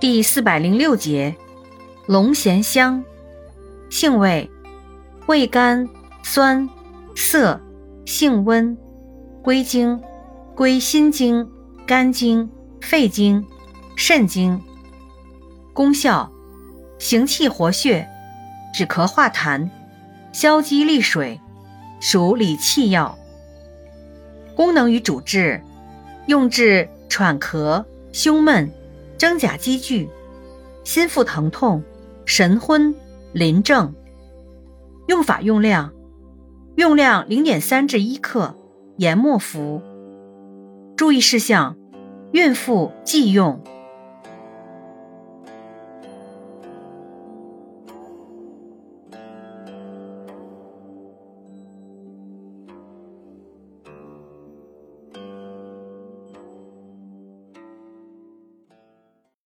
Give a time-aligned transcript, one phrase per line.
[0.00, 1.34] 第四百零六节，
[2.06, 3.02] 龙涎香，
[3.90, 4.48] 性味，
[5.26, 5.88] 味甘
[6.22, 6.70] 酸
[7.16, 7.60] 涩，
[8.06, 8.78] 性温，
[9.42, 10.00] 归经，
[10.54, 11.50] 归心经、
[11.84, 12.48] 肝经、
[12.80, 13.44] 肺经、
[13.96, 14.62] 肾经。
[15.72, 16.30] 功效，
[17.00, 18.08] 行气活血，
[18.72, 19.68] 止咳化痰，
[20.32, 21.40] 消积利水，
[21.98, 23.18] 属理气药。
[24.54, 25.60] 功能与主治，
[26.28, 28.72] 用治喘咳、胸闷。
[29.18, 30.08] 真假积聚，
[30.84, 31.82] 心腹疼痛，
[32.24, 32.94] 神昏，
[33.32, 33.92] 临症。
[35.08, 35.92] 用法用量：
[36.76, 38.54] 用量零点三至一克，
[38.96, 39.82] 研末服。
[40.96, 41.76] 注意事项：
[42.30, 43.60] 孕妇忌用。